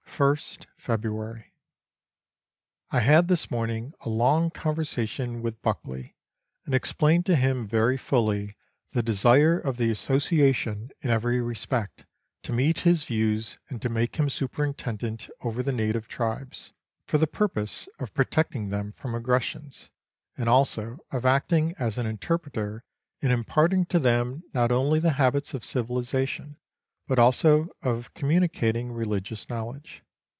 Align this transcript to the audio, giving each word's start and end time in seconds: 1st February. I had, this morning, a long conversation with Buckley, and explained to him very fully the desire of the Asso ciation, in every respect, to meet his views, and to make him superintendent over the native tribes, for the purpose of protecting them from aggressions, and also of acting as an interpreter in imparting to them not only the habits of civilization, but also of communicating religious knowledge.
1st 0.21 0.67
February. 0.77 1.55
I 2.91 2.99
had, 2.99 3.27
this 3.27 3.49
morning, 3.49 3.93
a 4.01 4.09
long 4.09 4.51
conversation 4.51 5.41
with 5.41 5.59
Buckley, 5.63 6.15
and 6.63 6.75
explained 6.75 7.25
to 7.25 7.35
him 7.35 7.65
very 7.65 7.97
fully 7.97 8.55
the 8.91 9.01
desire 9.01 9.57
of 9.57 9.77
the 9.77 9.89
Asso 9.89 10.17
ciation, 10.17 10.91
in 11.01 11.09
every 11.09 11.41
respect, 11.41 12.05
to 12.43 12.53
meet 12.53 12.81
his 12.81 13.01
views, 13.03 13.57
and 13.67 13.81
to 13.81 13.89
make 13.89 14.17
him 14.17 14.29
superintendent 14.29 15.27
over 15.41 15.63
the 15.63 15.71
native 15.71 16.07
tribes, 16.07 16.71
for 17.03 17.17
the 17.17 17.25
purpose 17.25 17.89
of 17.97 18.13
protecting 18.13 18.69
them 18.69 18.91
from 18.91 19.15
aggressions, 19.15 19.89
and 20.37 20.47
also 20.47 20.99
of 21.11 21.25
acting 21.25 21.73
as 21.79 21.97
an 21.97 22.05
interpreter 22.05 22.83
in 23.21 23.31
imparting 23.31 23.87
to 23.87 23.97
them 23.97 24.43
not 24.53 24.69
only 24.71 24.99
the 24.99 25.13
habits 25.13 25.55
of 25.55 25.65
civilization, 25.65 26.57
but 27.07 27.17
also 27.17 27.67
of 27.81 28.13
communicating 28.13 28.91
religious 28.91 29.49
knowledge. 29.49 30.03